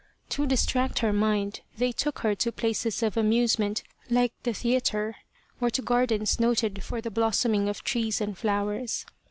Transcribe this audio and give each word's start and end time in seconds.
To 0.29 0.47
distract 0.47 0.97
her 1.05 1.13
mind 1.13 1.59
they 1.77 1.91
took 1.91 2.21
her 2.25 2.33
to 2.33 2.51
places 2.51 3.03
of 3.03 3.17
amusement 3.17 3.83
like 4.09 4.33
the 4.41 4.51
theatre, 4.51 5.17
or 5.59 5.69
to 5.69 5.81
gardens 5.83 6.39
noted 6.39 6.81
for 6.83 7.01
the 7.01 7.11
blossoming 7.11 7.69
of 7.69 7.83
trees 7.83 8.19
and 8.19 8.35
flowers. 8.35 9.05